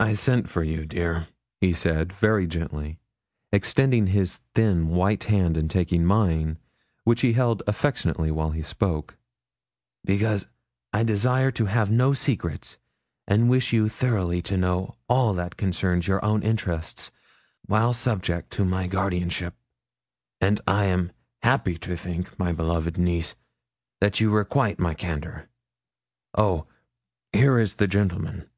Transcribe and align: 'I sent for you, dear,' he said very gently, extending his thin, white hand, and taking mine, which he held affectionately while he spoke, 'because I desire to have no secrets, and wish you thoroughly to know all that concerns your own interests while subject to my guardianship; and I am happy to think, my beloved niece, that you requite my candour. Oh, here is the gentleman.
'I 0.00 0.14
sent 0.14 0.48
for 0.48 0.62
you, 0.64 0.86
dear,' 0.86 1.26
he 1.60 1.74
said 1.74 2.10
very 2.10 2.46
gently, 2.46 2.98
extending 3.52 4.06
his 4.06 4.40
thin, 4.54 4.88
white 4.88 5.24
hand, 5.24 5.58
and 5.58 5.68
taking 5.70 6.06
mine, 6.06 6.56
which 7.04 7.20
he 7.20 7.34
held 7.34 7.62
affectionately 7.66 8.30
while 8.30 8.52
he 8.52 8.62
spoke, 8.62 9.18
'because 10.06 10.46
I 10.94 11.02
desire 11.02 11.50
to 11.50 11.66
have 11.66 11.90
no 11.90 12.14
secrets, 12.14 12.78
and 13.28 13.50
wish 13.50 13.74
you 13.74 13.90
thoroughly 13.90 14.40
to 14.40 14.56
know 14.56 14.94
all 15.06 15.34
that 15.34 15.58
concerns 15.58 16.08
your 16.08 16.24
own 16.24 16.42
interests 16.42 17.10
while 17.66 17.92
subject 17.92 18.52
to 18.52 18.64
my 18.64 18.86
guardianship; 18.86 19.54
and 20.40 20.62
I 20.66 20.86
am 20.86 21.12
happy 21.42 21.76
to 21.76 21.94
think, 21.94 22.38
my 22.38 22.52
beloved 22.52 22.96
niece, 22.96 23.34
that 24.00 24.18
you 24.18 24.30
requite 24.30 24.78
my 24.78 24.94
candour. 24.94 25.50
Oh, 26.34 26.66
here 27.34 27.58
is 27.58 27.74
the 27.74 27.86
gentleman. 27.86 28.48